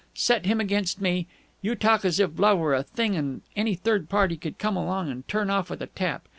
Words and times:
Set 0.15 0.47
him 0.47 0.59
against 0.59 0.99
me! 0.99 1.27
You 1.61 1.75
talk 1.75 2.03
as 2.03 2.19
if 2.19 2.39
love 2.39 2.57
were 2.57 2.73
a 2.73 2.81
thing 2.81 3.43
any 3.55 3.75
third 3.75 4.09
party 4.09 4.35
could 4.35 4.57
come 4.57 4.75
along 4.75 5.11
and 5.11 5.27
turn 5.27 5.51
off 5.51 5.69
with 5.69 5.79
a 5.79 5.85
tap! 5.85 6.27